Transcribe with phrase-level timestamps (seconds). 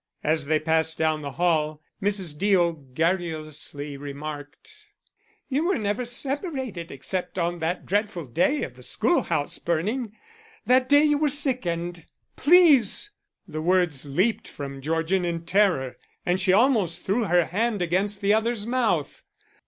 [0.23, 2.35] As they passed down the hall, Mrs.
[2.35, 4.87] Deo garrulously remarked:
[5.47, 10.13] "You were never separated except on that dreadful day of the schoolhouse burning.
[10.65, 12.03] That day you were sick and"
[12.35, 13.11] "Please!"
[13.47, 18.33] The word leaped from Georgian in terror, and she almost threw her hand against the
[18.33, 19.21] other's mouth.